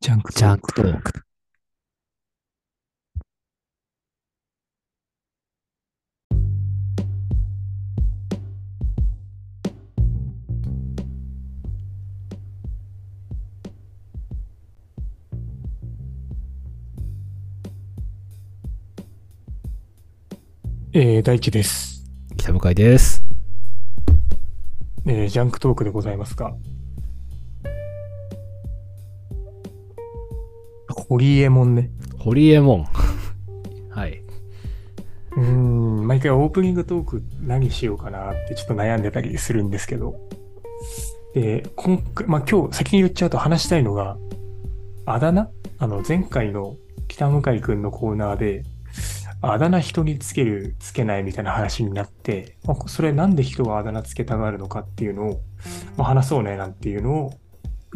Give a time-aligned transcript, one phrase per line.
[0.00, 1.22] ジャンクジャンクトーク。
[20.92, 22.04] えー、大地です、
[22.36, 23.24] 北向井です。
[25.06, 26.54] えージャンクトークでございますが。
[31.08, 31.90] ホリエモンね。
[32.18, 32.84] ホリエモン。
[33.90, 34.22] はい。
[35.36, 40.16] うーん、毎回オープニングトーク何しようかなってちょっと悩んでたりするんですけど。
[41.34, 44.16] で、今回、まあ今日先に言っちゃうと話したいのが、
[45.04, 45.48] あだ名？
[45.78, 46.74] あの前回の
[47.06, 48.64] 北向井くんのコーナーで、
[49.42, 55.40] あだ名人につける、つけないみたいな話になって、まあそれなんで人があだ名つけたがるのかっていうのを、
[55.96, 57.34] まあ、話そうねなんていうのを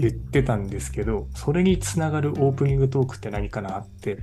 [0.00, 4.18] 言ってたんですけど、それにつながるオープニングトークって何かなって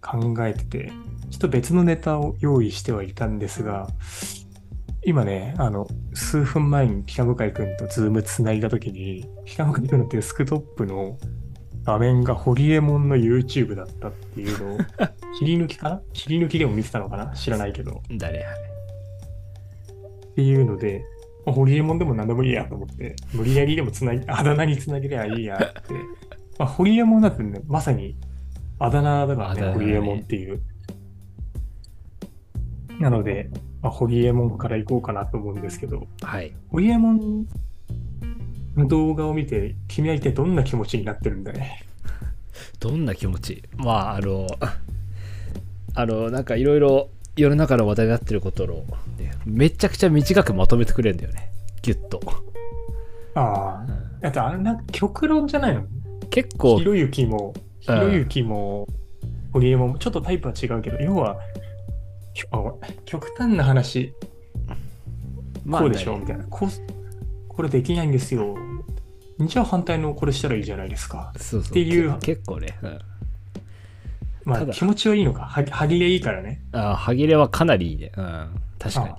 [0.00, 0.92] 考えてて、
[1.30, 3.88] ちょっと別のネタを用意してはいたんですが、
[5.02, 11.18] 今ね、あの、数分前に北向井くんとズームつないだときに、北向井くんのデスクトップの
[11.84, 14.78] 画面がホリエモンの YouTube だったっていうのを、
[15.38, 16.02] 切り抜きかな？
[16.12, 17.28] 切り抜きでも見てたのかな？
[17.34, 18.02] 知らないけど。
[18.18, 25.94] 誰っていうので、まあホリエモンでも何でもいいやと思って、無理やりでもつなぎ、あだ名につなげりゃいいやって。
[26.58, 28.16] まあ、ホリエモンだってね、まさに
[28.78, 30.62] あだ名だからね、ねホリエモンっていう。
[32.98, 33.50] なので、
[33.82, 36.52] まあ、ホリエモンから行こうかなと思うんですけど、はい。
[36.68, 37.46] ホリエモン
[38.76, 41.84] の動画を見て、君は一体どんな気持ちになってるんだね。
[42.80, 43.62] どんな気持ち？
[43.76, 44.46] まあ、あの、
[45.94, 47.10] あの、なんかいろいろ
[47.40, 48.86] 世の中の話題になってることを、
[49.18, 51.50] ね、めちゃくちゃ短くまとめてくれるんだよね。
[51.82, 52.20] ギュッと。
[53.34, 53.86] ああ。
[54.20, 55.84] だってあれなんか極論じゃないの？
[56.30, 58.86] 結構ひ、ろゆきも、ひろゆきも、
[59.52, 61.40] ホリエモンも、ちょっとタイプは違うけど、要は、
[63.04, 64.12] 極端な話、
[65.64, 66.44] まあねこうでしょ、みたいな。
[66.44, 66.68] こう
[67.48, 68.56] これできないんですよ。
[69.40, 71.32] じゃあ反対のこれしたらいいじゃないですか。
[71.36, 71.70] そうそう。
[71.70, 72.78] っていうけ結構ね。
[72.82, 72.98] うん
[74.44, 75.42] まあ気持ちはいいのか。
[75.42, 76.62] は歯切れいいからね。
[76.72, 78.12] あ歯切れはかなりいいね。
[78.16, 78.60] うん。
[78.78, 79.08] 確かに。
[79.08, 79.18] あ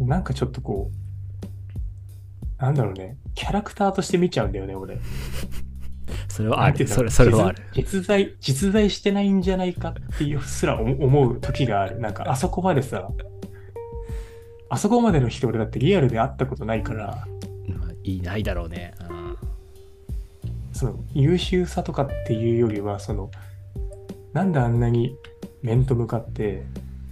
[0.00, 3.16] なんかちょっとこう、なんだろうね。
[3.34, 4.98] キャラクターとして見ちゃうんだよね、俺。
[6.28, 6.86] それはある。
[6.86, 7.62] それ、それはある。
[7.74, 12.00] 実実在、実在してないんじゃないかっていうすら思思う時がある。
[12.00, 13.08] なんかあそこまでさ、
[14.68, 17.26] あそこまでの人俺だってリアルで会ったことないから、
[17.68, 18.94] まあいないだろうね。
[20.74, 23.30] うんその優秀さとかっていうよりは、その、
[24.32, 25.16] なんであんなに
[25.62, 26.64] 面と向かって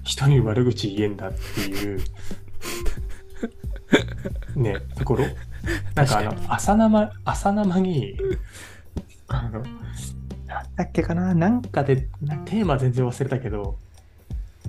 [0.03, 2.00] 人に悪口言えんだっていう、
[4.59, 5.25] ね、ところ？
[5.95, 8.17] なんかあの、朝生、朝生に、
[9.28, 9.62] あの、
[10.47, 13.79] なんだっけかな、なんかで、なテーマ全然忘れたけど、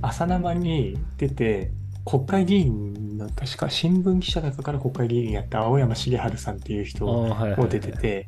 [0.01, 1.71] 朝生に出て、
[2.05, 8.27] 国会議員の、確か新聞記者だから国会議員やった青山茂春さんっていう人も出てて、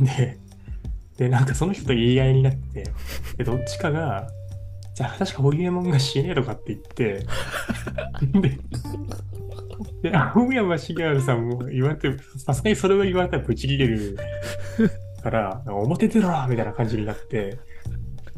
[0.00, 0.38] で、
[1.16, 2.84] で、なんかその人と言い合いになって、
[3.38, 4.28] で、どっちかが、
[4.94, 7.26] じゃあ確かホリエモンが死ねとかって言って、
[8.40, 8.58] で、
[10.02, 14.16] で、青山茂春さんも言われて、さすがにそれを言われたらブチ切れる
[15.22, 17.58] から、表出ろみたいな感じになって、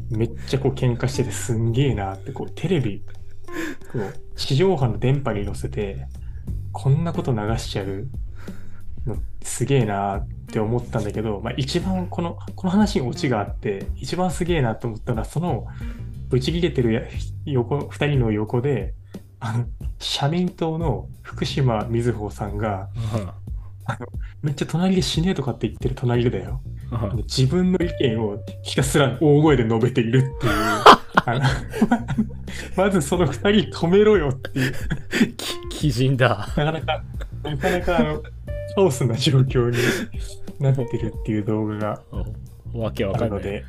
[0.09, 3.03] めっちゃこう喧嘩しててすんげえなって、こうテレビ、
[3.91, 6.07] こう地上波の電波に乗せて、
[6.71, 8.07] こんなこと流しちゃう
[9.05, 15.67] のすげえなって思ったんだけど、まあ、一番この、この話にオチがあって、一番すげえなと思ったのは、その、
[16.29, 17.01] ブチ切れてるや
[17.45, 18.93] 横、二人の横で、
[19.39, 19.65] あの、
[19.99, 22.89] 社民党の福島みずほさんが、
[24.43, 26.61] めっちゃ隣で死ねとかって言ってる隣でだよ。
[27.27, 30.98] 自分の意見をひたすら大声で述べているっていう。
[32.75, 34.73] まずその二人止めろよっていう。
[35.69, 36.47] き鬼人だ。
[36.55, 37.03] なかなか、
[37.43, 38.23] なかなかあの、
[38.75, 39.77] カオスな状況に
[40.59, 43.39] なってるっていう動画がうんわけわあかんない。
[43.39, 43.65] るので、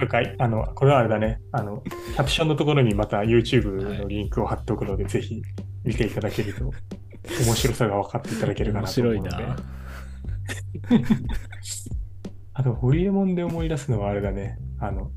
[0.00, 0.34] 了解。
[0.38, 1.40] あの、これはあれだね。
[1.52, 5.42] あの、キャプションのところにまた YouTube のリンクを貼っておくので、ぜひ
[5.84, 6.72] 見ていただけると、
[7.44, 9.30] 面白さが分かっていただけるか面なと思うので。
[9.30, 9.56] 白いな。
[12.54, 14.58] あと、ホリエモンで思い出すのはあれだね。
[14.78, 15.10] あの、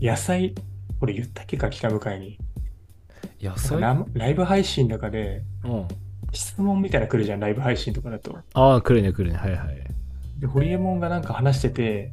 [0.00, 0.54] 野菜、
[1.00, 2.38] これ言ったっけか、北向かいに。
[3.40, 5.88] 野菜なんかラライブ配信の中で、うん。
[6.32, 8.36] 質問みたいなの来るじゃん、ライブ配信とかだと。
[8.54, 9.38] ああ、来るね来るね。
[9.38, 9.84] はいはい。
[10.38, 12.12] で、ホリエモンがなんか話してて、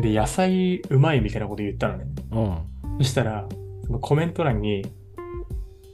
[0.00, 2.06] で、野菜うまいみたいなこと言ったのね。
[2.30, 2.98] うん。
[2.98, 3.46] そしたら、
[3.86, 4.84] そのコメント欄に、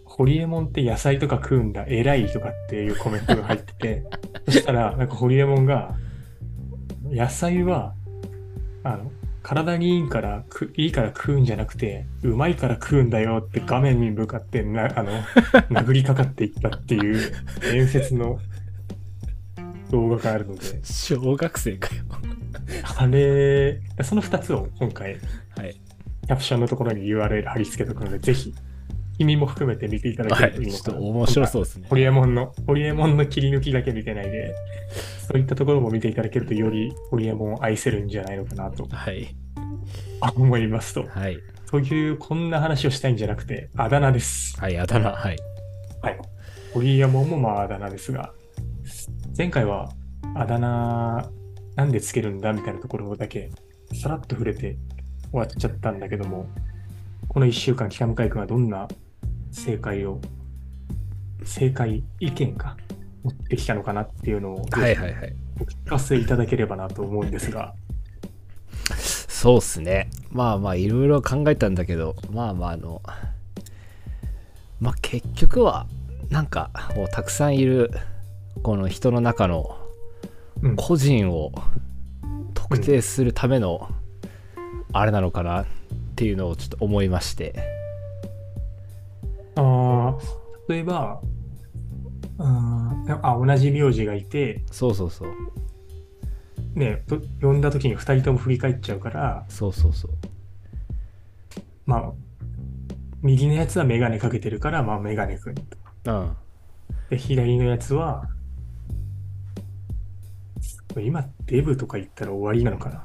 [0.05, 4.05] ホリエモンって野菜とか食うんだ、偉いとかっていうコメントが入ってて、
[4.47, 5.97] そしたら、なんかホリエモンが、
[7.05, 7.95] 野菜は、
[8.85, 9.11] あの、
[9.49, 15.11] 体にいいからく、いいから食うんじゃなくて、うまいから食うんだよって画面に向かってな、あの、
[15.73, 18.41] 殴りかかっていったっていう伝説の
[19.91, 22.05] 動画があるので、小学生かよ。
[22.99, 25.17] あれ、その2つを今回、
[25.57, 25.81] はい。
[26.27, 28.55] キャプションのところに URL 貼り付けとくので、ぜひ、
[29.19, 30.53] 君も含めて見ていただけはい。
[30.53, 30.85] るといいのかな。
[30.85, 31.97] ちょっと面白そうですねホ。
[31.97, 34.55] リエモンの、ホリエモンの切り抜きだけ見てないで、
[35.27, 39.35] そういったところも見ていただけると、よりホリエモンを愛せるんじゃないのかなとはい。
[40.37, 41.05] 思いますと。
[41.09, 41.39] はい。
[41.71, 44.59] という、こんな話をしたいんじゃなくて、あだ名です。
[44.61, 45.11] はい、あだ名。
[45.13, 45.37] はい。
[46.03, 46.19] はい。
[46.73, 48.33] ホリエモンもまああだ名ですが、
[49.37, 49.91] 前回は
[50.35, 51.29] あだ名
[51.77, 53.51] なんでつけるんだみたいなところだけ
[53.95, 54.77] さらっと触れて
[55.31, 56.49] 終わっちゃったんだけども、
[57.29, 58.89] この1週間、北向井君はどんな
[59.51, 60.21] 正解を、
[61.45, 62.77] 正解意見か、
[63.25, 65.35] 持ってきたのかなっていうのを、はいはいはい。
[65.61, 67.75] お聞かせいただければなと思うんですが、
[68.95, 70.11] そうっすね。
[70.31, 73.03] まあまあ、いろいろ考えたんだけど、まあまあ、あの、
[74.81, 75.87] まあ結局は、
[76.31, 77.91] なんか、もうたくさんいる、
[78.63, 79.79] この人の中の
[80.63, 81.53] うん、個人を
[82.55, 83.89] 特定するための、
[84.93, 85.67] あれなのかなっ
[86.17, 87.78] ていうのをちょっと思いまして。
[90.69, 91.21] 例えば、
[92.39, 95.29] うんあ、同じ名字がいて、そうそうそう。
[96.75, 100.11] ね、と呼んだ時に2人とも振り返っちゃうから、そうそうそう。
[101.87, 102.13] まあ、
[103.23, 105.55] 右のやつはメガネかけてるから、まあ、メガネくん。
[106.05, 106.37] うん。
[107.11, 108.29] で、左のやつは、
[111.01, 113.05] 今、デブとか言ったら終わりなのかな。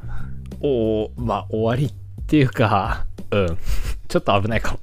[0.61, 3.57] おおまあ終わりっていうか、うん。
[4.07, 4.79] ちょっと危ないかも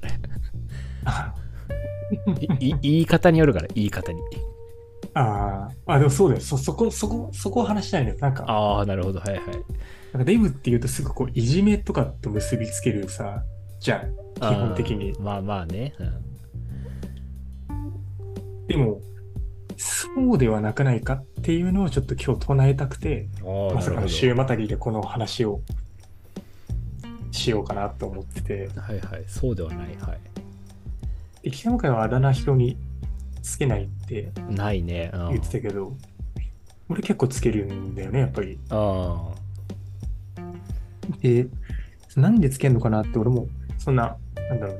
[2.59, 4.21] いい言い方によるから、言い方に。
[5.13, 6.41] あーあ、でもそうだよ。
[6.41, 8.15] そ、そこ、そこ、そこを話したいのよ。
[8.19, 9.19] なんか、ああ、なるほど。
[9.19, 9.41] はいはい。
[9.43, 13.43] なんかデブって言うとすぐこう、いじめとかと結びつけるさ、
[13.79, 14.15] じゃん。
[14.35, 15.93] 基本的にまあまあね。
[15.99, 16.31] うん
[18.67, 19.01] でも、
[19.75, 24.07] そうではなくないかっていうのをちょっと今日唱えたくて、ああ、まさかの。
[24.07, 25.59] 週またぎでこの話を
[27.31, 29.23] しようかなと思ってて、はいはい。
[29.27, 29.97] そうではない。
[29.99, 30.19] はい。
[31.43, 32.77] で北向井はあだ名人に
[33.41, 35.11] つけないってないね。
[35.13, 35.95] うん言ってたけど、
[36.89, 38.59] 俺結構つけるんだよね、やっぱり。
[38.69, 39.31] あ
[41.21, 41.47] で、
[42.15, 43.47] なんでつけんのかなって俺も、
[43.77, 44.17] そんな、
[44.49, 44.77] なんだろう、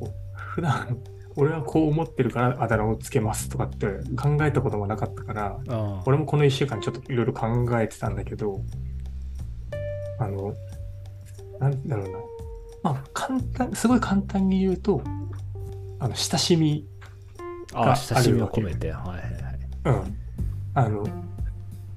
[0.00, 0.98] こう普段、
[1.36, 3.86] 俺はこう思ってるからあだ名をつけますとかって
[4.16, 5.72] 考えたこともなかったから、あ。
[5.72, 6.02] ああ。
[6.06, 7.48] 俺もこの1週間ちょっといろいろ考
[7.80, 8.60] えてたんだけど、
[10.18, 10.54] あの、
[11.58, 12.18] なんだろうな。
[12.82, 15.02] まあ、簡単、すごい簡単に言うと、
[16.00, 16.86] あの、親しみ、
[17.74, 18.90] ああ、親しみを込めて。
[18.90, 19.58] はいはいはい。
[19.84, 20.16] うん。
[20.74, 21.06] あの、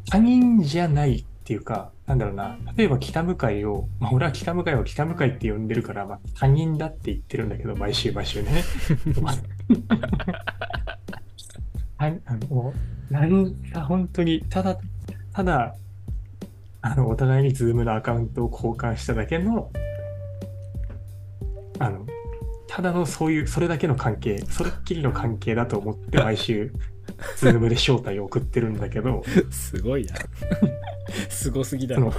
[0.10, 2.58] 他人じゃないっていうか、なんだろうな。
[2.76, 8.64] 例えば北向井を、まあ、俺は北向井を北向井って呼んでるから、まあ、他人だって言ってるんだけど、毎週毎週ね。
[11.98, 12.74] あ あの、
[13.10, 14.78] なんか本当に、ただ、
[15.32, 15.76] ただ、
[16.82, 19.72] あの、お互いに Zoom のアカウントを交換しただけの、
[21.80, 22.06] あの、
[22.76, 26.74] ただのそういう、それだけの関係、それっきりの関係だと思って毎週、
[27.38, 30.16] Zoom で招待を送ってるんだけど、すごいな。
[31.30, 32.12] すごすぎだろ。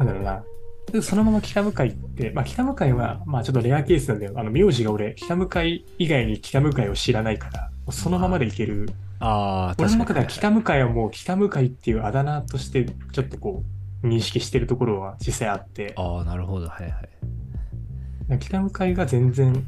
[0.00, 0.42] なんだろうな。
[0.90, 4.32] でそのまま北向井って、まあ北向井は、まあちょっとレアケースなんだよ。
[4.34, 8.90] あの、名字が俺、北向井以外に北向井を知らないから、そのままでいける。
[9.20, 9.98] ああ、俺の確かに。
[9.98, 13.62] 中では北向井はもう北向井っていうあだ名として、ちょっとこ
[14.02, 16.68] う、認識してるところは実際あって、ああ、なるほど。
[16.68, 16.98] はいは
[18.34, 18.38] い。
[18.40, 19.64] 北向井が全然、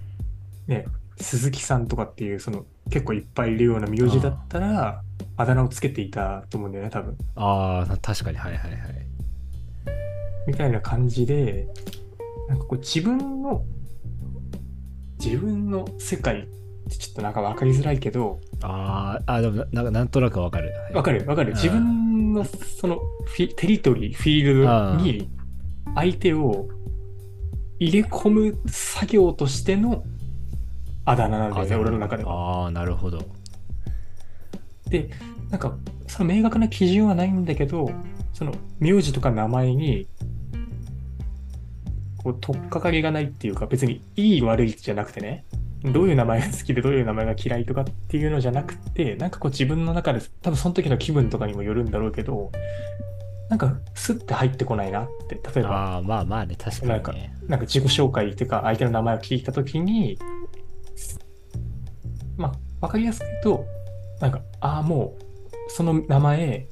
[0.69, 0.85] ね、
[1.17, 5.03] 鈴木さんとかっていう、その、結構いっぱいいるような名字だったら、
[5.37, 7.17] あだ名をつけていたと思うんだよね、多分。
[7.35, 8.37] ああ、確かに。
[8.37, 8.81] はいはいはい。
[10.47, 11.67] みたいな感じで、
[12.49, 13.65] なんかこう自分の、
[15.19, 20.73] 自分の世界ってちょっとなんか分かりづらいけど、あーあ、でもなななんとなくわかる。
[20.73, 21.51] はい分かる分かる。
[21.51, 25.31] うん自分のそのフィテリトリー、フィールドに
[25.95, 26.69] 相手を
[27.79, 30.05] 入れ込む作業としての
[31.11, 32.65] あだ名なんだよね、俺の中では。
[32.65, 33.19] ああ、なるほど。
[34.89, 35.11] で、
[35.51, 37.91] なんか、その明確な基準はないんだけど、
[38.35, 40.07] その名字とか名前に、
[42.19, 45.45] こう、取っかかりがないっていうか、別にいい悪いじゃなくてね、
[45.83, 52.51] どういう名前が好きでどういう名前が嫌いとかっていうのじゃなくて、なんかこう自分の中で、多分その時の気分とかにもよるんだろうけど、
[53.49, 57.35] なんかスッて入ってこないなって、例えば、ああ、まあまあね、確かにね。
[57.47, 60.19] なんか自己紹介っていうか、相手の名前を聞いたときに、
[62.39, 63.67] まあ、わかりやすく言うと、
[64.21, 66.67] なんか、ああ、もう、その名前、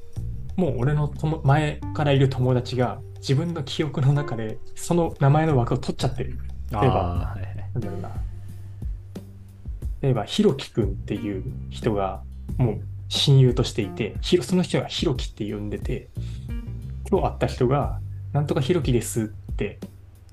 [0.55, 6.39] もう俺の友前からいる友達が自分の記憶の中でその名前の枠を取っちゃってる。
[6.73, 7.37] あ例えば
[7.73, 8.09] なんだろうな。
[10.01, 12.23] 例えば、ひろきくんっていう人が
[12.57, 16.09] もう親友としていて、ひろその人がひろきって呼んでて、
[17.09, 17.99] 今日会った人が、
[18.33, 19.79] なんとかひろきですって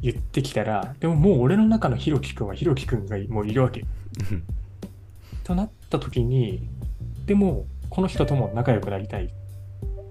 [0.01, 3.85] 言ってきたら、でももう俺の中のひろきくんはひろきくんがもういるわけ。
[5.45, 6.69] となった時に、
[7.27, 9.31] でも、この人とも仲良くなりたい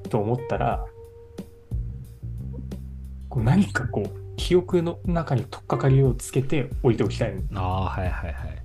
[0.10, 0.86] と思ったら、
[3.30, 7.62] こう何かこう、記憶の中に取っかかりをつけて置いておきたいの。
[7.62, 8.64] ああはいはいはい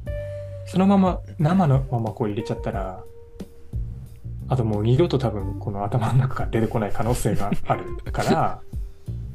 [0.66, 3.02] そのまま、生のままこう入れちゃったら、
[4.48, 8.60] あともう二度と多分この頭の中から出てこない可能性があるから、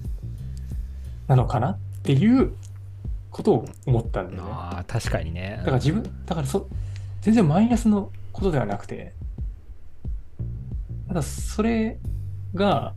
[1.28, 2.54] なのかなっていう
[3.32, 4.50] ことを思ったんだよね。
[4.52, 6.68] ああ確かにねだから自分、だからそ、
[7.24, 9.14] 全然マイナスのことではなくて、
[11.08, 11.98] ただそれ
[12.54, 12.94] が、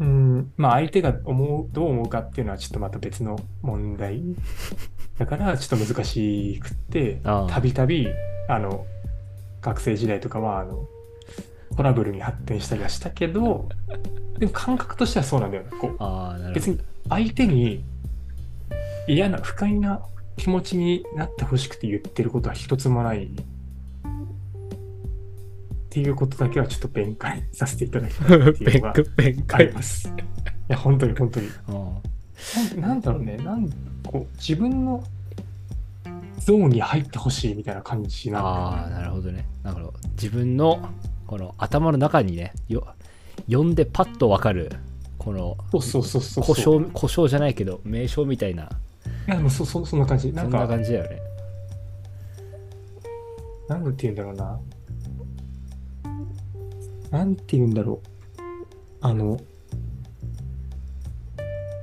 [0.00, 4.22] うん、まあ相手が思う、どう思うかっていうのはちょっとまた別の問題。
[5.18, 8.08] だからちょっと難しくって、たびたび、
[8.48, 8.86] あの、
[9.60, 10.88] 学生時代とかは、あの、
[11.76, 13.68] トラブルに発展したりはしたけど、
[14.38, 15.70] でも感覚としてはそうなんだよね。
[15.78, 17.84] こう別に相手に
[19.06, 20.00] 嫌な不快な
[20.36, 23.28] 気持ちになってほしくて言ってることは一つもないっ
[25.90, 29.72] ていうことだけはちょっと弁解させていただきたいどっていうのがあり解。
[29.72, 30.08] ます。
[30.08, 30.12] い
[30.68, 31.48] や本当に本当に。
[31.68, 31.96] うん
[32.76, 33.38] なんなんだろうね。
[33.38, 33.70] なん
[34.06, 35.02] こう自分の
[36.38, 39.46] ゾーンに入ってほしいみたいな感じなああなるほどね。
[39.62, 40.90] だから自分の
[41.26, 42.86] この頭の中にねよ
[43.46, 44.70] 読んでパッとわかる
[45.18, 46.44] このそうそうそうそう。
[46.44, 48.68] 故障故障じゃないけど名称みたいな
[49.26, 51.20] いやでもそそそんな感じなそんなんか感じだよね
[53.68, 54.60] なんて言うんだろうな。
[57.10, 58.08] なんて言うんだろう。
[59.00, 59.40] あの、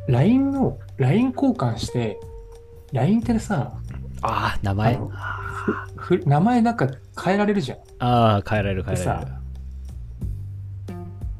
[0.07, 2.19] LINE の、LINE 交換して、
[2.91, 3.73] LINE ってさ、
[4.25, 6.87] ああ名前あのあふ名前なんか
[7.21, 7.79] 変えられるじゃん。
[7.99, 9.41] あー変えられる変えでられるさ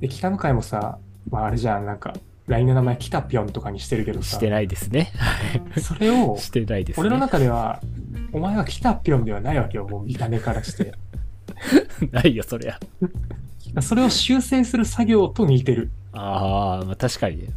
[0.01, 0.98] で、北向会もさ、
[1.29, 2.13] まああれじゃん、なんか、
[2.47, 4.35] LINE の名前、キタピョンとかにしてるけどさ。
[4.35, 5.12] して、ないですね。
[5.81, 7.01] それを、してないですね。
[7.01, 7.81] 俺の中では、
[8.33, 10.93] お前はキタピョンではないわけよ、もう見た目からして。
[12.12, 12.79] ないよそりゃ。
[13.81, 15.89] それを修正する作業と似てる。
[16.12, 17.47] ああまあ確かにね。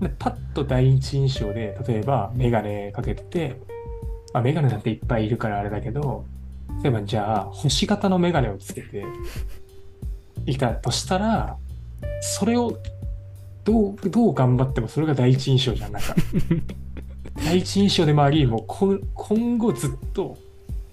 [0.00, 3.60] でパッと第一印象で、例えばメガネかけてて、
[4.32, 6.24] まあ、メガネなんていっぱいいるからあれだけど、
[6.82, 9.04] 例えばじゃあ星型のメガネをつけて
[10.46, 11.56] いたとしたら、
[12.20, 12.78] それを
[13.64, 15.92] どう、どう頑張ってもそれが第一印象じゃん。
[15.92, 16.14] なんか、
[17.44, 20.36] 第一印象でもあり、もうこ今後ずっと、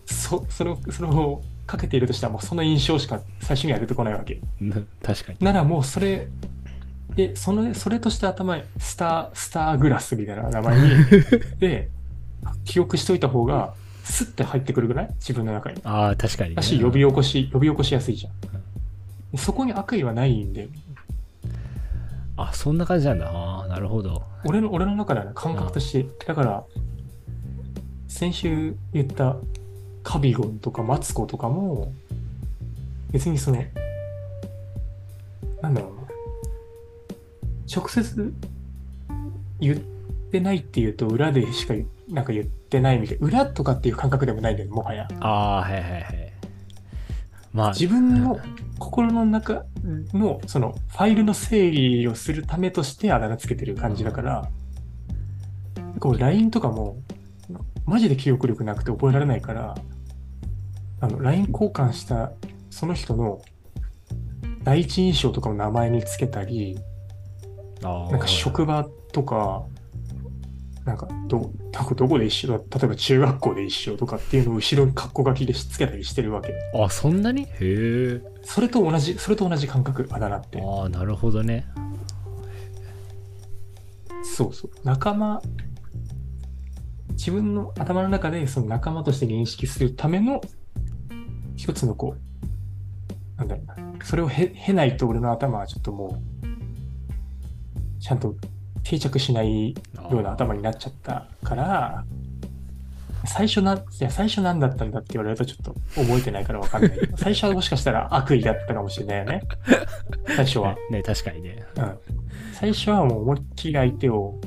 [0.06, 4.40] そ、その、そのをかけているとしたらもうその印象しか最初には出てこないわけ。
[4.62, 6.28] うん確かにならもうそれ、
[7.16, 10.90] で、その、それとして頭に、スター、スターグラスみたいな名前に、
[11.60, 11.90] で、
[12.66, 13.74] 記憶しといた方が、
[14.04, 15.10] スッて入ってくるぐらい？
[15.20, 15.80] 自分の中に。
[15.84, 18.34] ああ確かに、ね、だし、呼び起こし、呼び起こしやすいじゃん。
[19.32, 20.68] でそこに悪意はないんで、
[22.50, 26.64] あそんな感じなんだああなるほど俺の、俺の中ではね、感覚として、だから、
[28.08, 29.38] 先週言った
[30.04, 31.94] カビゴンとかマツコとかも、
[33.12, 33.64] 別にその、
[35.62, 36.02] なんだろうな。
[37.74, 38.34] 直接
[39.60, 39.78] 言っ
[40.32, 41.76] てないっていうと、裏でしか
[42.10, 43.28] なんか言ってないみたいな。
[43.28, 45.08] 裏とかっていう感覚でもないんだよね、もはや。
[45.20, 46.32] ああはいはいはい
[47.54, 48.40] まあ自分の
[48.80, 49.66] 心の中
[50.14, 54.50] のそのファイルの整理をするためとしてあだ名つけてる感じだから、
[56.00, 56.98] こう LINE とかも
[57.86, 59.76] マジで記憶力なくて覚えられないから、
[61.00, 62.32] あの LINE 交換した
[62.70, 63.42] その人の
[64.64, 66.80] 第一印象とかの名前につけたり、
[67.82, 69.64] なんか職場とか、
[70.86, 71.52] なんかど、
[71.96, 76.56] どこで一緒だ、例えば中学校で一緒とかっていうのを後ろにカッコ書きでしつけたりしてるわけ。
[76.74, 77.44] あそんなに？
[77.44, 80.60] へえそれと同じ、それと同じ感覚、あだ名って。
[80.60, 81.68] ああなるほどね
[84.24, 84.72] そうそう。
[84.84, 85.42] 仲間、
[87.12, 90.42] 自分の頭の中でその仲間として認識するための
[91.56, 93.76] 一つのこう、なんだろうな。
[94.04, 98.36] それをへ経ないと俺の頭はちょっともう、ちゃんと
[98.84, 102.06] 定着しないような頭になっちゃったから、
[103.26, 107.18] 最初な、いや、最初何だったんだって言われるとちょっと覚えてないからわかんないけど。
[107.18, 109.44] 最初はもしかしたら悪意だったかもしれないよね。
[110.36, 110.76] 最初は。
[110.90, 111.98] ねね確かにねうん。
[112.54, 114.40] 最初はもう思いっきり相手を、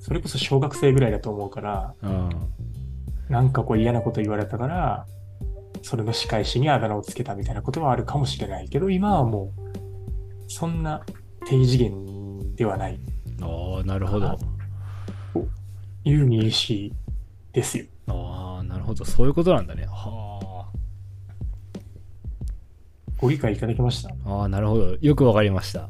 [0.00, 2.30] それこそ小学生ぐらいだと思うから、うん
[3.28, 5.06] なんかこう嫌なこと言われたから、
[5.82, 9.72] それの仕返しにあだ名をつけたみたいなことはあるかもしれないけど、今はもう、
[10.46, 11.04] そんな
[11.44, 13.00] 低次元ではない
[13.40, 14.38] ああなるほど。
[15.34, 15.46] と
[16.04, 16.92] いう認識
[17.52, 17.86] ですよ。
[18.08, 19.04] ああなるほど。
[19.04, 19.86] そういうことなんだね。
[19.86, 20.66] は
[23.18, 24.10] ご理解いただけました？
[24.26, 24.96] あああなるほど。
[25.00, 25.88] よくわかりました。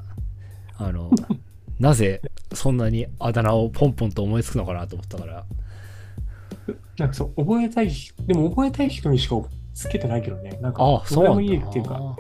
[0.79, 1.11] あの
[1.81, 2.21] なぜ
[2.53, 5.45] そんなにあだ名をポンポンと思いつくのかなと思ったから。
[6.99, 7.91] なんかそう、覚えたい、
[8.27, 9.37] でも覚えたい人にしか
[9.75, 10.59] つけてないけどね。
[10.63, 11.69] なんか、ああそうなんだ。
[11.69, 12.17] っていうか、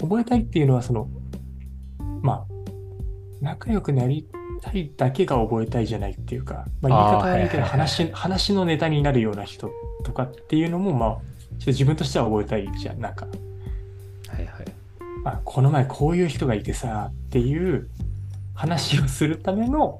[0.00, 1.08] 覚えたいっていうのは、その、
[2.20, 2.47] まあ、
[3.40, 4.26] 仲良くなり
[4.60, 9.70] たいだけが覚えたいじゃないっていうか、まあ、言い方悪いけどあーはいはいはい話、話のネタになるような人
[10.04, 13.00] とかっていうのも、まあ、ちょっと自分としては覚えたいじゃん。
[13.00, 14.64] なんか、はいはい
[15.24, 17.88] あ、この前こういう人がいてさ、っていう
[18.54, 19.98] 話をするための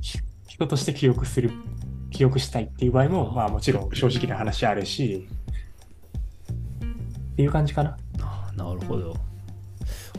[0.00, 1.50] ひ人として記憶する、
[2.10, 5.28] 記憶したいっていう場合も、まあもちろん正直な話あるし、
[7.32, 7.96] っていう感じかな。
[8.56, 9.14] なるほど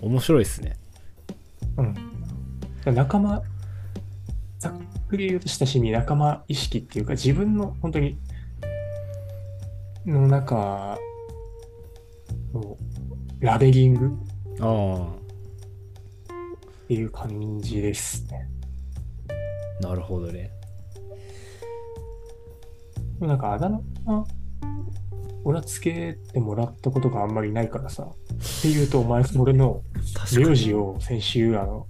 [0.02, 0.78] 面白いですね
[1.78, 1.96] うん。
[2.92, 3.42] 仲間、
[4.60, 4.74] ざっ
[5.08, 8.18] くり言うと親しみ、仲間意識っていうか、自分の本当に、
[10.06, 10.98] の中
[12.54, 12.78] の
[13.40, 14.12] ラベリング
[14.60, 15.08] あ
[16.84, 18.50] っていう感じですね。
[19.84, 20.50] あなるほどね
[23.20, 24.26] なんかあだ名は、
[25.44, 28.04] 俺はつけてもらったことがあんまりないからさ。
[28.04, 29.82] っていうと、お前、俺の
[30.36, 31.88] 名字を先週、あの、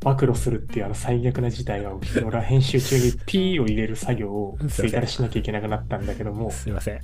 [0.00, 7.00] 暴露するっていうあの最悪な事態が起きて、俺は編集中に P を入れる作業をツイッターでしなきゃいけなくなったんだけども、すいません。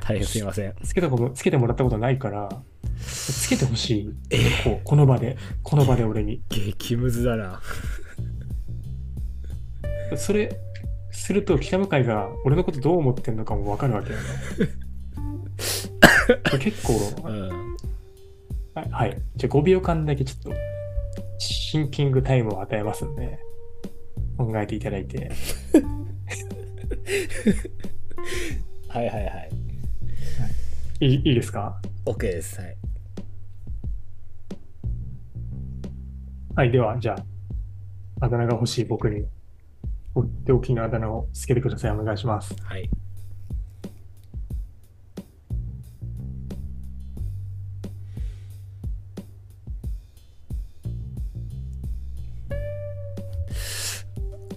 [0.00, 0.74] 大変すいません。
[0.82, 2.48] つけたこと、つけてもらったことないから、
[3.00, 4.10] つけてほしい。
[4.64, 6.42] こう、この場で、この場で俺に。
[6.48, 7.60] 激ムズだな。
[10.16, 10.58] それ、
[11.10, 14.18] すると北向井が俺のことどう思ってんのかもわかるわけよ
[16.58, 17.48] 結構、うん。
[18.74, 19.22] はい、はい。
[19.36, 20.52] じゃあ5秒間だけちょっと、
[21.42, 23.40] シンキングタイムを与えますんで、
[24.38, 25.30] 考えていただいて。
[28.88, 29.50] はいはいはい
[31.00, 32.76] いいいいですか？OK ですはい
[36.54, 37.16] はい、では、じゃ
[38.20, 39.26] あ、あだ名が欲しい僕に、
[40.14, 41.90] とっておきのあだ名をつけてください。
[41.90, 42.54] お願いします。
[42.62, 42.88] はい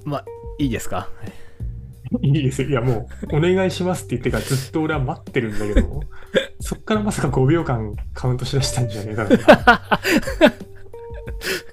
[0.06, 0.26] まあ
[0.60, 1.10] いいですか？
[2.22, 2.70] いいですよ。
[2.70, 6.02] いや、もう、お願いしますって言ってからずっと俺は待ってるんだけど、
[6.62, 10.52] そっからまさか5秒間カウントしだしたんじゃねえかな。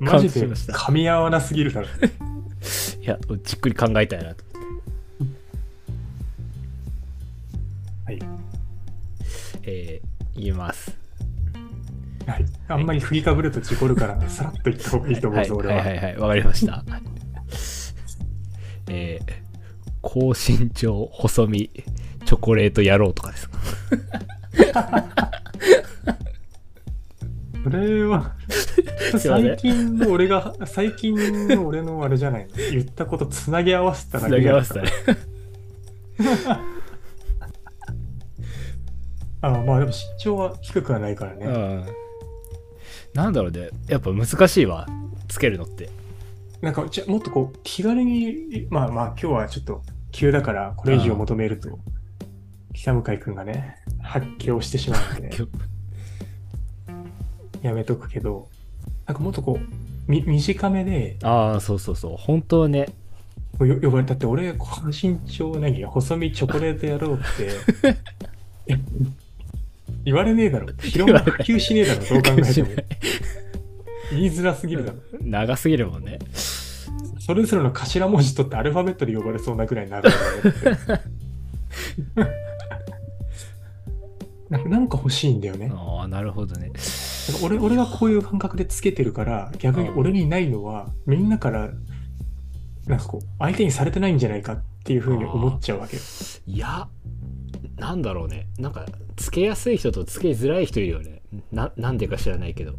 [0.12, 1.86] マジで噛み合わなすぎるだろ。
[3.02, 4.44] いやじっくり考えたいなと
[8.06, 8.18] はい。
[9.64, 10.96] えー、言います
[12.26, 12.44] はい。
[12.68, 15.74] あんまり振りかぶると事故るから、さらっと言った方がいいと思うぞ、俺は。
[15.76, 16.84] はいはいはいわかりました
[18.88, 19.32] えー、
[20.00, 21.70] 高身長細身
[22.24, 23.48] チョコレート野郎とかです。
[23.48, 23.58] か
[27.62, 28.34] それは、
[29.18, 31.14] 最近の俺が、最近
[31.48, 32.56] の俺のあれじゃないの？
[32.72, 34.90] 言ったことつなぎ合わせただつなぎけじゃない合わせたね。
[39.42, 41.46] あまあでも身長は低くはないからね。
[41.46, 41.84] うん
[43.14, 43.68] なんだろうね。
[43.88, 44.86] やっぱ難しいわ。
[45.28, 45.90] つけるのって
[46.62, 51.80] なんか、じゃもっとこう、気軽に、まあまあ今日はちょっと急だから、これ以上求めると、
[52.72, 55.30] 北向井くんがね、発狂してしまうので、
[57.66, 58.48] やめとくけど、
[59.06, 62.16] なんかもっとこう、み短めで、ああそうそうそう。
[62.16, 62.86] 本当はね。
[63.60, 67.96] よ呼ばれたって俺、この身長何や、細身チョコレートやろうって、
[68.72, 68.78] え
[70.04, 70.68] 言われねえだろ。
[70.80, 72.68] 広ま普及しねえだろ、どう考えても。
[74.12, 74.30] 言い。
[74.30, 74.98] づらすぎるだろ。
[75.20, 76.18] 長すぎるもんね
[77.24, 81.02] それぞれの頭文字取ってアルファベットで呼ばれそうなくらい長いだろって。
[84.50, 85.70] なんかなんか欲しいんだよね。
[85.72, 86.72] ああなるほどね
[87.44, 91.70] 俺俺がこういう感覚でつけてるから、逆に俺にないのは、みんなから、
[92.88, 96.02] なんかこう、相手にされてないんじゃないかっていうふうに思っちゃうわけよ。
[96.46, 96.88] いや
[97.76, 102.74] なんだろうねなんかつけやすい人とつけづらい人いるよねななんでか知らないけど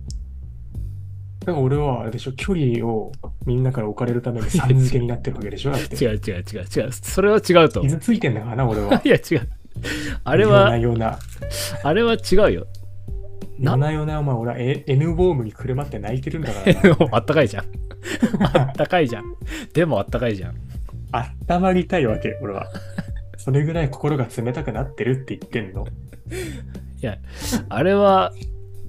[1.45, 3.11] だから俺はあれでしょ、距離を
[3.45, 5.95] みんなから置かれるためにさん付けになってるわけでしょ だって。
[5.95, 9.01] 違う違う違う違うそれは違うと傷ついてんだからな、俺は。
[9.03, 9.49] いや違う
[10.23, 11.19] あれ夜なは夜な。
[11.83, 12.67] あれは違うよ
[13.59, 16.97] な夜な夜な、お前、俺は N- N ボームにくるまって泣いてるんだから な。
[17.11, 17.65] あったかいじゃん
[18.55, 19.23] あったかいじゃん
[19.73, 20.55] でもあったかいじゃん
[21.11, 22.67] あったまりたいわけ、俺は。
[23.37, 25.85] それぐらい心が冷たくなってるって言ってんの。
[27.01, 27.17] いや、
[27.69, 28.31] あれは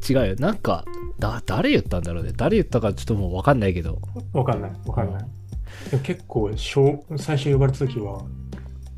[0.09, 0.35] 違うよ。
[0.39, 0.85] なんか、
[1.25, 2.33] だ、誰言ったんだろうね。
[2.37, 3.99] 誰言ったかちょっともうわかんないけど。
[4.35, 5.23] わかんない、わかんない。
[5.91, 8.23] でも結構小、最初呼ばれた時は、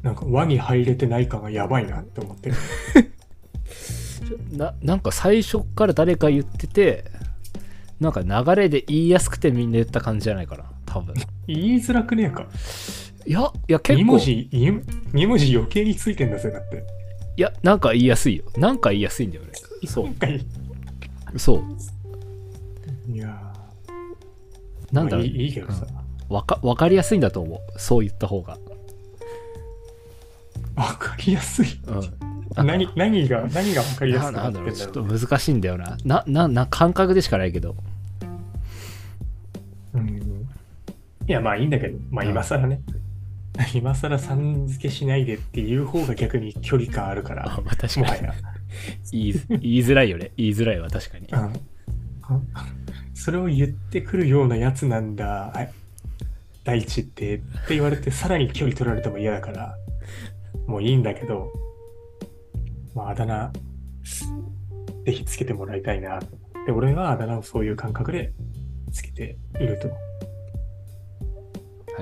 [0.02, 2.56] なんか輪に入れてない感がやばいなって思ってる。
[4.56, 7.04] な、なんか最初から誰か言ってて、
[8.00, 10.64] なんか流れで言いやすくてみんな言った感じじゃないかな。
[10.84, 11.14] 多分。
[11.46, 12.46] 言いづらくねえか。
[13.24, 14.12] いや、いや結2構。
[14.12, 16.84] 文字、2文字余計についてんだぜ、だって。
[17.36, 18.44] いや、なんか言いやすいよ。
[18.56, 19.50] なんか言いやすいんだよね。
[19.86, 20.02] そ。
[20.02, 20.08] う。
[21.38, 21.62] そう。
[24.96, 25.16] なんだ？
[25.16, 25.86] ろうまあいいいいけどさ。
[26.28, 27.60] わか、わかりやすいんだと思う。
[27.78, 28.58] そう言った方が。
[30.74, 31.66] わかりやすい。
[31.86, 32.66] うん。
[32.66, 34.72] 何、何が、何がわかりやすくなんだろう。
[34.72, 35.96] ちょっと難しいんだよな。
[36.04, 37.74] な、な、な、感覚でしかないけど。
[39.94, 40.16] うん。
[41.28, 42.80] いや、まあいいんだけど、まあうん今更ね。
[43.74, 48.06] 今更さん付けしないでっていう方が逆に距離感あるか あ、ら、まあ確かに。
[49.12, 50.32] 言い、言いづらいよね。
[50.36, 51.26] 言いづらいわ、確かに。
[51.32, 51.52] うん。
[53.16, 55.66] それを言ってくるようなやつなんだ、あ
[56.64, 59.74] 大地って、って言われて、さらに距離取られても嫌だから、
[60.66, 61.50] もういいんだけど、
[62.94, 63.50] まあ、あだ名、
[65.06, 66.26] ぜひつけてもらいたいなと。
[66.66, 68.34] で、俺はあだ名をそういう感覚で
[68.92, 69.88] つけていると。
[69.88, 69.96] はい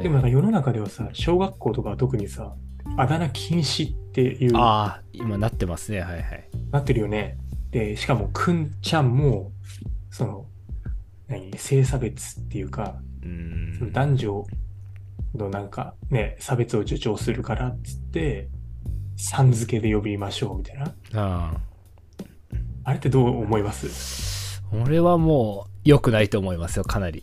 [0.03, 2.57] でもなんか世の中ではさ、小学校とかは特にさ、
[2.96, 6.00] あだ名禁止っていう、なああ、今なってますね。
[6.00, 6.48] はいはい。
[6.77, 7.38] ってるよね。
[7.70, 9.53] で、しかも、くんちゃんも、
[10.11, 10.46] その、
[11.38, 13.92] 何、性差別っていうか、うーそのん。
[13.92, 14.47] 男女
[15.35, 18.49] のなんかね、差別を助長するからっつって、
[19.16, 20.94] さん付けで呼びましょうみたいな。
[21.14, 21.55] あ
[22.85, 24.61] あれってどう思います？
[24.73, 24.77] あ。
[24.85, 27.23] 俺はもう、良くないと思いますよ、かなり。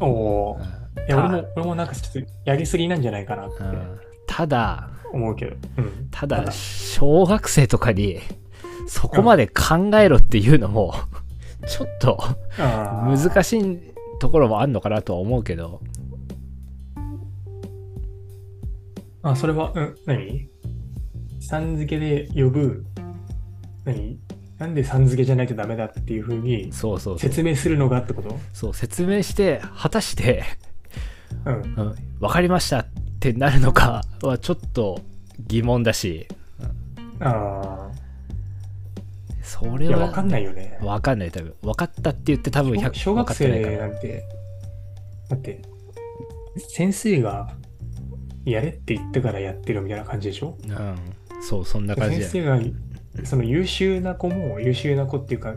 [0.00, 1.04] おおうん。
[1.04, 5.56] いや、俺も、俺もなんかちょっとやりすぎなんじゃないかなってうんただ、思うけど。
[5.78, 6.08] うん。
[6.10, 8.18] ただ、小学生とかに、
[8.86, 10.94] そこまで考えろっていうのも、
[11.66, 12.18] ちょっと
[12.56, 13.78] 難しい
[14.20, 15.80] ところもあんのかなとは思うけど、
[19.22, 20.48] あ、それは、うん、何？
[21.40, 22.84] さん付けで呼ぶ、
[23.84, 24.18] 何？
[24.58, 27.30] なんでさん付けじゃないとダメだっていうふうにそうそうそう。
[27.30, 28.38] 説明するのがってこと？
[28.52, 30.44] そう、説明して、果たして、
[31.44, 31.54] うん。
[31.54, 32.86] うん、分かりましたっ
[33.20, 35.00] てなるのかはちょっと
[35.38, 36.26] 疑問だし、
[37.20, 37.87] あそあ。
[37.87, 37.87] い
[39.48, 40.78] や、れはわかんないよね。
[40.82, 41.54] わかんない多分。
[41.62, 43.88] 分かったって言って多分100小学生ら。
[43.88, 44.24] なんて、
[45.28, 45.62] だって、
[46.68, 47.54] 先生が
[48.44, 50.56] やれって言ってからやってるみたいな感じでしょ？
[50.66, 50.96] うん。
[51.40, 52.60] そうそんな感じ先生が、
[53.24, 55.54] その優秀な子も優秀な子っていうか、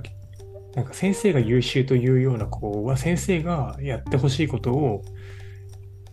[0.76, 5.04] なんか先生が優秀というような子は先生がやってほしいことを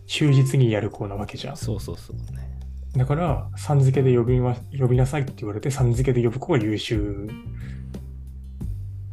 [0.07, 1.57] 忠実にやる子なわけじゃん。
[1.57, 2.15] そうそうそう。
[2.35, 2.48] ね
[2.95, 7.29] だから、さん付けで呼びま、呼びなさいって言われて、さん付けで呼ぶ子が優秀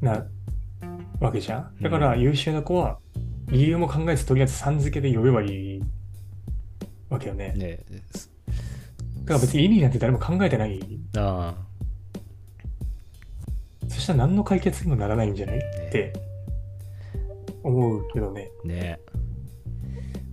[0.00, 0.26] な
[1.20, 1.82] わけじゃん。
[1.82, 2.98] だから、優秀な子は、
[3.48, 5.82] 理由も考えず、とりあえずさん付けで呼べばいい
[7.08, 7.52] わけよね。
[7.56, 7.84] ね
[9.20, 10.80] だから別に意味なんて誰も考えてない。
[11.16, 11.54] あ
[13.88, 15.58] そしたら何の解決にもならないんじゃない？
[15.58, 15.60] っ
[15.90, 16.12] て
[17.62, 18.50] 思うけどね。
[18.64, 18.98] あね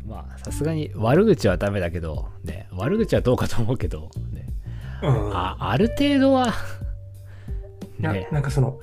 [0.06, 4.48] まあさすがに悪口はダメだけどね悪口はどうかと思うけどね。
[5.02, 5.36] うん。
[5.36, 6.54] あある程度は
[8.12, 8.28] ね。
[8.32, 8.80] なんかその、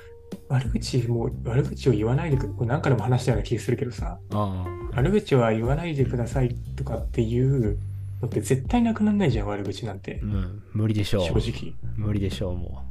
[0.48, 4.90] 悪口も、悪口を言わないでく、これ何回でも話したような気がするけどさ、うん。
[4.90, 7.78] 悪口は言わないでくださいとかっていう
[8.20, 10.20] のって絶対なくならないじゃん、悪口なんて。
[10.22, 10.26] う。
[10.26, 10.62] ん。
[10.72, 11.40] 無理でしょう。
[11.40, 11.74] 正直。
[11.96, 12.84] 無理でしょうも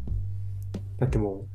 [0.97, 1.45] だってもう、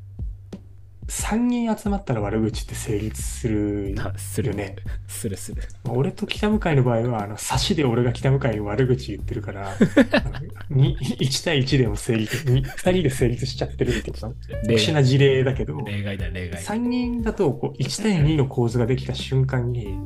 [1.09, 4.77] 3人集まったら悪口って成立するよね。
[5.07, 9.75] するするまあ俺と北向井の場合は、あの、差しで俺が北向井に悪口言ってるから、あ
[10.71, 14.33] のに1対1でも成立、2, 2人で成立しちゃってるっていうか、
[14.67, 16.63] 特殊な事例だけど、例外だ例外。
[16.63, 19.99] 3人だとこう1対2の構図ができた瞬間に、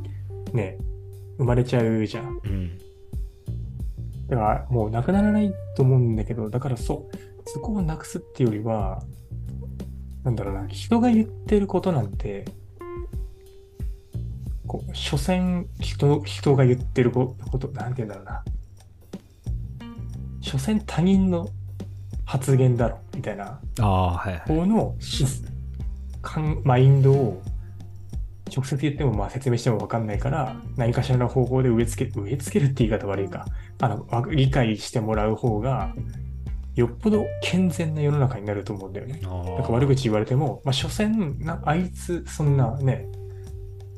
[0.53, 0.79] ね、
[1.39, 2.41] 生まれちゃうじゃん。
[2.45, 2.79] うん。
[4.29, 9.03] だからもうなくならないと思うんだけど、だからそう、そこをなくすっていうよりは、
[10.25, 12.45] なんだろうな、人が言ってることなんて、
[14.67, 18.45] こう、所詮人、人が言ってること、なんて言うんだろうな。
[20.41, 21.49] 所詮他人の
[22.25, 23.61] 発言だろ、みたいな。
[23.81, 24.41] ああはいはい。
[24.41, 25.25] 方のし
[26.23, 27.43] 感マインドを
[28.55, 33.47] 直接言ってもまあ説明しても分かんないから何かしらの方法で植え付け植え付けるって言い方悪いか。
[33.81, 35.95] あのわ理解してもらう方が
[36.79, 39.21] よっぽど健全な世の中になると思うんだよね。
[39.25, 43.09] あなんか悪口言われても、まあ、所詮なあいつそんなね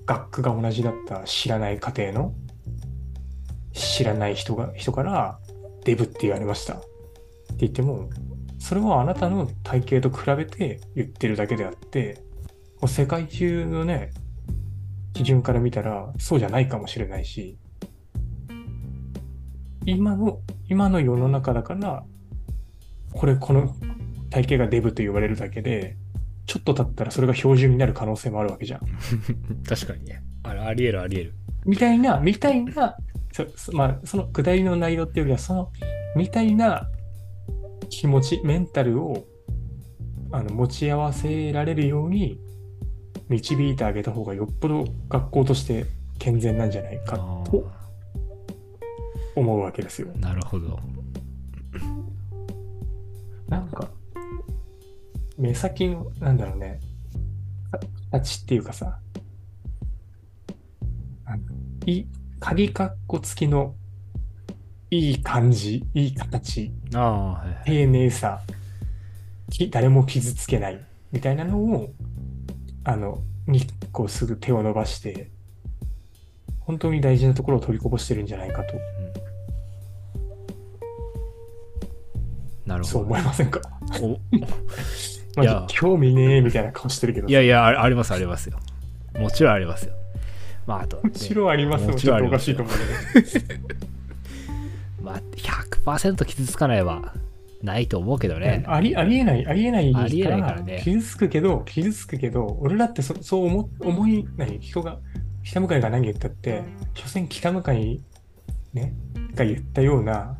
[0.06, 2.34] 学区が同じだった知らない家庭の
[3.74, 5.38] 知らない人が人から
[5.84, 6.86] デブって言われましたって
[7.58, 8.08] 言っても、
[8.58, 12.22] それはあなたの体型と比べて言ってるだけであって、
[12.80, 14.10] もう世界中のね、
[15.12, 17.58] 基準から見たらそうじゃないかもしれないし、
[19.84, 22.04] 今の、今の世の中だから、
[23.12, 23.74] これ、この
[24.30, 25.96] 体型がデブと言われるだけで、
[26.46, 28.80] ちょっと経ったらそれが標準になる可能性もあるわけじゃん。
[29.68, 30.22] 確かにね。
[30.42, 31.34] あれ、ありえるありえる。
[31.64, 32.96] みたいな、みたいな、
[33.32, 35.70] そそまあ、その下りの内容っていうよりは、その、
[36.16, 36.88] みたいな
[37.88, 39.26] 気持ち、メンタルを
[40.32, 42.38] あの持ち合わせられるように
[43.28, 45.86] 導いてあげた方がよっぽど学校として
[46.18, 47.16] 健全なんじゃないかあ
[47.50, 47.70] と
[49.34, 50.08] 思うわけですよ。
[50.08, 50.78] ーなるほど。
[53.50, 53.90] なんか、
[55.36, 56.80] 目先の、なんだろうね、
[57.70, 57.80] か
[58.12, 58.98] 形っていうかさ、
[61.86, 62.06] いい、
[62.38, 63.74] 鍵括弧付きの
[64.90, 67.64] いい感じ、いい形、ああ、はいはい。
[67.64, 68.40] 丁寧さ、
[69.50, 70.80] き誰も傷つけない。
[71.10, 71.92] みたいなのを、
[72.84, 75.28] あの、にこうすぐ手を伸ばして、
[76.60, 78.74] 本当に大事なところを取りこぼしてるんじゃないかと、
[82.70, 82.98] なるほど。
[83.00, 83.60] 思いませんか？
[84.00, 84.18] お
[85.36, 88.58] まいやあ、興味ねえみたいな顔してるけどいやいや、あありますありますよ。
[89.18, 89.94] もちろんありますよ。
[90.66, 92.84] まあ、あと、ねもちろんありますももちろんありますちょっとおかしいと
[93.18, 93.56] 思うけど。
[95.02, 95.20] まあ、
[95.84, 97.14] 100%傷つかないは
[97.62, 98.62] ないと思うけどね。
[98.66, 104.98] ありありえない、ありえないありえないからね傷つくけど、傷つくけど、俺だってそそう思思い、何、人が、
[105.42, 106.62] 北向かいが何言ったって、
[106.94, 108.00] 所詮北向かい、
[108.74, 108.92] ね、
[109.34, 110.38] が言ったような、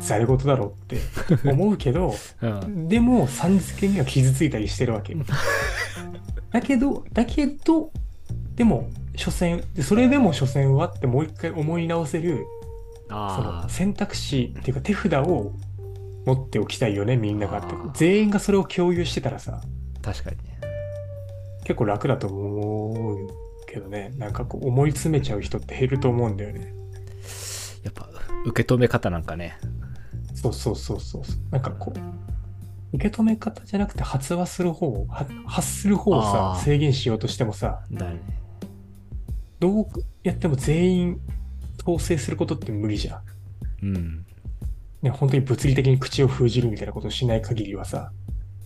[0.00, 0.98] ざれ言だろうって
[1.50, 2.88] 思うけど、うん。
[2.88, 5.14] でも、さん付けには傷ついたりしてるわけ。
[6.50, 7.92] だけど、だけど、
[8.56, 12.46] でも、所詮、それでも所詮はってもう一回思い直せる、
[13.08, 15.52] そあの選択肢っていうか手札を
[16.24, 17.74] 持っておきたいよね、みんながって。
[17.94, 19.66] 全員がそれを共有してたらさ、あ、
[20.02, 20.58] 確かにね。
[21.64, 23.28] 結構楽だと思う
[23.66, 26.72] けどね、なんかこう思い詰めちゃう人って減ると思うんだよね。
[27.84, 28.08] やっぱ、
[28.46, 29.56] 受け止め方なんかね。
[30.40, 31.22] そうそうそうそう。
[31.50, 38.20] なんかこう、受け止め方じゃなくて発話する方を、は発する方をさ制限しようとしてもさ、だね。
[39.60, 39.86] どう
[40.22, 41.20] やっても全員
[41.80, 43.22] 統制することって無理じゃん。
[43.82, 44.26] うん。
[45.02, 48.10] ね、本当に物理的に口を封じるみたいなことをしない限りはさ、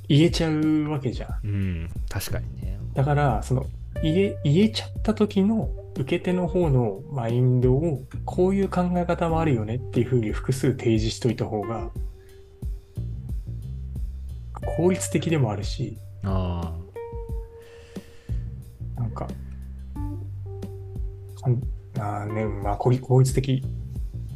[0.09, 1.47] 言えちゃうわけじゃん。
[1.47, 1.91] うん。
[2.09, 2.79] 確かにね。
[2.95, 3.67] だから、その、
[4.03, 11.91] 言え、言えちゃった時の受け手の方のマインドを、こういう考え方もあるよねっていうふうに複数提示しといた方が、
[14.77, 16.75] 効率的でもあるし、あ
[18.97, 19.29] なんか、
[21.99, 23.63] あーね、まあ、効率的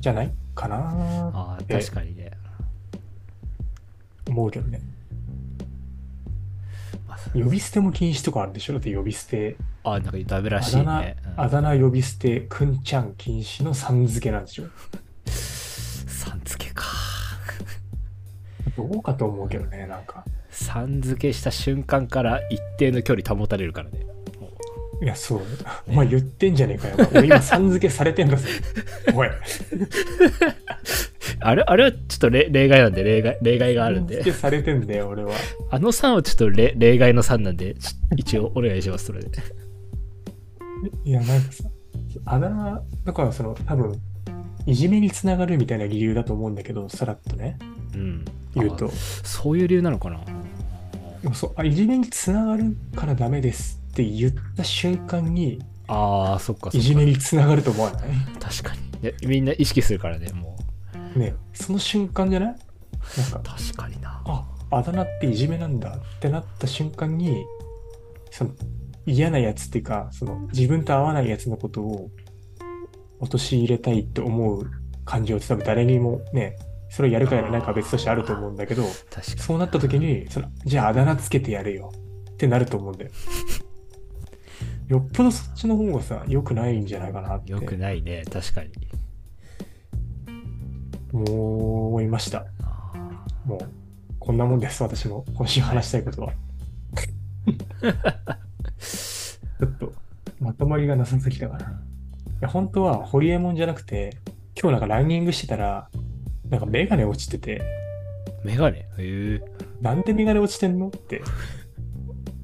[0.01, 0.69] じゃないかあ。
[0.69, 2.31] なあ確かにね。
[4.29, 4.81] 思うけどね。
[7.35, 8.75] まあ呼び捨ても禁止とかあるでしょ？
[8.75, 9.57] だって呼び捨て。
[9.85, 14.65] あ、なんかダメらしいね。、うんあだ名呼び捨て、くんちゃん禁止のさん付けなんでしょ
[15.27, 16.85] さん付けか。
[18.77, 20.25] どうかと思うけどね、なんか。
[20.51, 24.07] さん付けした瞬間から一定の距離保たれるからね。
[25.01, 25.43] いや、そう。
[25.87, 27.09] お前言ってんじゃねえかよ。
[27.13, 28.49] 俺今さん付けされてんだぜ。
[29.15, 29.29] おい。
[31.41, 34.31] あれあれはちょっと例例外なんで、例外例外があるんで付。
[34.33, 35.33] けされてんだよ、俺は。
[35.71, 37.77] あの3はちょっと例例外の3なんで、
[38.17, 39.31] 一応お願いします、それで。
[41.05, 41.65] いや、なんかさ、
[42.25, 44.01] あだ名、だからその、多分、
[44.67, 47.59] いじめにつながるみたいな理由だと思うんだけど、さらっとね、
[47.95, 48.25] うん。
[48.55, 48.91] 言うとあ。
[48.91, 50.21] そういう理由なのかな？
[51.35, 56.71] そうあいじめにつながるからダメですって言った瞬間に、ああ、そっか。
[56.73, 58.03] いじめにつながると思わない？
[58.39, 59.27] 確かに。
[59.27, 60.48] みんな意識するからね、もう。
[61.17, 62.49] ねその瞬間じゃない？
[62.51, 64.23] なんか、確かにな。
[64.27, 67.45] あ、あだ名っていじめなんだってなった瞬間に、
[68.31, 68.51] その
[69.07, 72.11] 嫌なやつっていうか、その自分と合わないやつのことを
[73.21, 74.71] 陥れたいって思う
[75.05, 76.57] 感情って多分誰にもね、
[76.91, 79.39] それをやるかやらないかは別としてあると思うんだけど、確かに。
[79.41, 81.93] そうなった時に、そのじゃああだ名つけてやるよ
[82.33, 83.11] ってなると思うんだよ。
[84.89, 88.71] よっぽどそっちの方がさ、良くないんじゃないかなってよくないね、確かに。
[91.13, 92.47] 思いました。
[93.45, 93.59] もう、
[94.19, 95.25] こんなもんです、私も。
[95.35, 96.33] 今週話したいことは。
[98.79, 99.93] ちょっと、
[100.41, 101.67] まとまりがなさすぎたかな。
[101.67, 101.73] い
[102.41, 104.17] や、本当は、ホリエモンじゃなくて、
[104.61, 105.89] 今日なんかランニングしてたら、
[106.51, 107.63] なんかメガネ落ちてて、
[108.45, 108.79] メガネ？
[108.79, 109.41] へえ。
[109.81, 110.89] なんでメガネ落ちてんの？
[110.89, 111.23] って。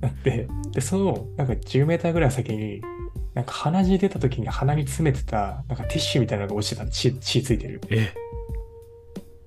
[0.01, 2.83] なって、で、その、なんか10メーターぐらい先に、
[3.35, 7.81] なんか鼻血出た時に鼻に詰めてた、なんかティッシュみたいなのが落ちてたの、血、血ついてる。
[7.91, 8.13] え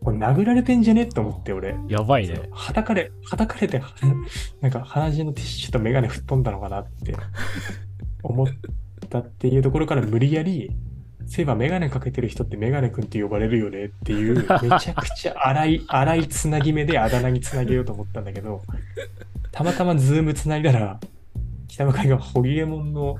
[0.07, 1.05] これ殴られてんじゃね？
[1.05, 1.75] と思って、俺。
[1.89, 2.39] やばいね。
[2.53, 3.81] はたかれ、はたかれて、
[4.61, 7.13] なんか鼻血のティッシュとメガネ吹っ飛んだのかなって
[8.23, 8.47] 思っ
[9.09, 10.71] たっていうところから無理やり、
[11.25, 14.43] そういえばメガネかけてる人ってメガネくんって呼ばれるよねっていう、め
[14.79, 18.61] ちゃくちゃ 荒い、荒いつなぎ目であだ名につなげようと思ったんだけど、
[19.51, 21.01] たまたまズームつないだら、
[21.67, 23.17] 北向かいがホリエモンの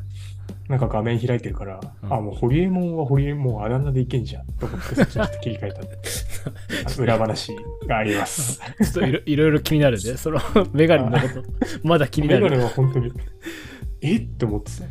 [0.67, 5.97] なんか画面開いてるから、うんあ、もうホリエモンはホリエモンあだ名でいけんじゃんと思ってそっちにちょっと切り替えたって
[6.85, 7.55] あの裏話
[7.87, 8.59] があります。
[8.59, 10.17] ちょっといろいろ気になるね。
[10.17, 10.39] その
[10.73, 11.43] メガネのこと、
[11.83, 12.63] まだ気になメガネる。
[12.63, 13.11] は本当に、
[14.01, 14.17] え？
[14.17, 14.85] って思ってた。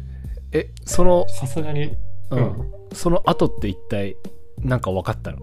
[0.53, 1.97] え、その、さすがに、う
[2.31, 4.17] うんん、その後って一体、
[4.63, 5.39] なんか分かったの？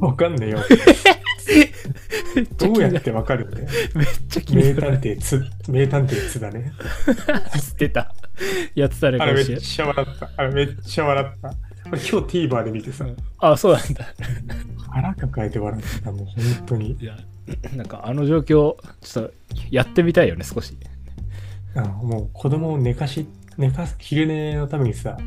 [0.00, 0.58] わかんねえよ。
[2.58, 2.80] どう。
[2.80, 3.62] やってわかるって。
[3.96, 4.80] めっちゃ気に名なる。
[4.80, 6.72] 探偵つ、名探偵つだね。
[7.60, 8.14] 知ってた。
[8.74, 9.40] やってたね、あれめ。
[9.42, 10.30] っちゃ笑った。
[10.36, 11.50] あれめっちゃ笑った。
[11.86, 13.06] 今日 TVer で見てさ、
[13.38, 14.06] あ、そうなんだ。
[14.90, 16.12] 腹抱えて笑ってた。
[16.12, 16.92] もう本当に。
[16.92, 17.16] いや、
[17.76, 19.32] なんかあの状況、ちょっと
[19.70, 20.76] やってみたいよね、少し。
[21.74, 23.26] うんもう子供を寝かし、
[23.58, 25.18] 寝かす、昼寝のためにさ、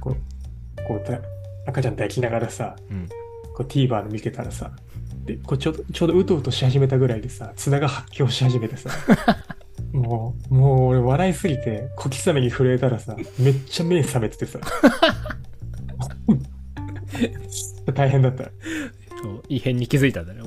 [0.00, 1.20] こう、こうた
[1.66, 3.08] 赤ちゃん抱きながらさ、うん。
[3.54, 4.72] こう TVer で見てたらさ、
[5.24, 8.90] で、こうちょうど、ちょうどうとうとし始めたぐらいでさ、津田が発狂し始めてさ、
[9.92, 14.58] もう、もう俺笑いすぎて、小刻みに震えたらさ、めっちゃ目覚めててさ、
[17.94, 18.50] 大変だった。
[19.48, 20.40] 異変に気づいたんだね。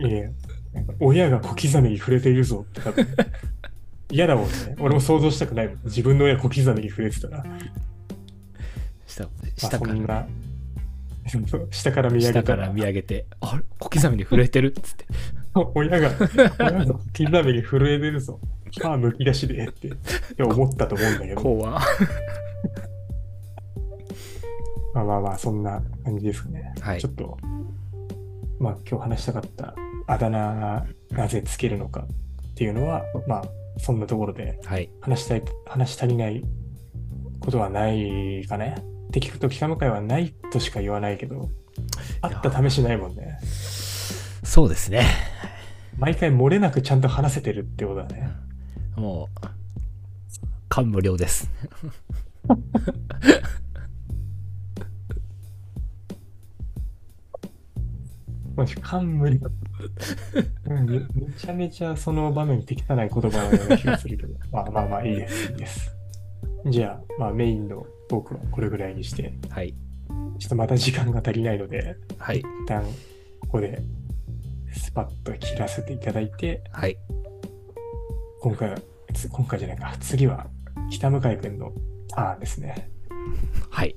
[0.00, 0.28] いや
[0.74, 3.06] なんか親が小刻みに触れているぞって多分、
[4.10, 4.76] 嫌だもんね。
[4.78, 5.78] 俺も想像したくないもん。
[5.84, 7.44] 自分の親小刻みに触れてたら。
[7.44, 7.58] ま
[9.06, 10.26] 下あ、下から
[11.70, 13.62] 下から見上げた下からら見上げて、あれ？
[13.78, 14.68] 小刻みに震えてる？
[14.68, 15.06] っつって。
[15.74, 16.10] 親が、
[16.58, 18.38] 親が小刻みに震えてるぞ。
[18.80, 19.94] 歯むき出しでってっ
[20.36, 21.40] て思ったと思うんだけど。
[21.40, 21.70] 怖
[24.94, 26.74] まあまあまあ、そんな感じですかね。
[26.80, 27.38] はいちょっと、
[28.58, 29.74] まあ今日話したかった
[30.06, 32.06] あだ名なぜつけるのか
[32.52, 33.44] っていうのは、まあ
[33.78, 34.90] そんなところではい。
[35.00, 36.42] 話したい、話し足りない
[37.40, 38.76] ことはないかね。
[39.08, 41.48] って聞くと、北向井はないとしか言わないけど、
[42.20, 43.38] あった試しないもんね。
[44.48, 45.06] そうですね。
[45.98, 48.30] 毎回漏れなくちゃんと話せてるってことだね。
[48.96, 49.48] もう、
[50.70, 51.50] 感無量です。
[58.56, 59.38] もし冠
[60.64, 65.94] うんめめちゃめちゃその場面適さない言葉のような気がするけど、 まあまあまあいいです、いいです。
[66.70, 69.74] じゃあ、まあメインのトークはこれぐらいにして、はい。
[70.38, 72.38] ちょっとまた時間が足りないので、はい。
[72.38, 72.82] 一旦
[73.40, 73.82] ここで
[74.78, 76.96] スパッと切らせていただいて、はい。
[78.40, 78.78] 今回は、
[79.12, 80.46] つ今回じゃないか、次は
[80.90, 81.72] 北向井君の
[82.08, 82.90] ターンですね。
[83.70, 83.94] はい。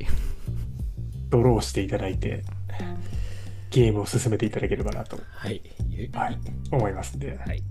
[1.29, 2.43] ドローしていただいて、
[3.69, 5.61] ゲームを進めていただければなと、はい。
[6.13, 6.37] はい、
[6.71, 7.63] 思いますんで、はい。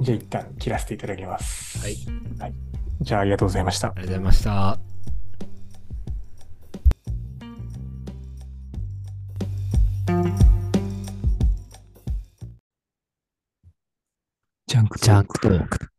[0.00, 1.78] じゃあ一旦切らせていただきます。
[1.80, 1.96] はい。
[3.00, 3.90] じゃあありがとうございましたあ。
[3.96, 4.91] りがとうございました。
[15.02, 15.91] ジャンクトーク。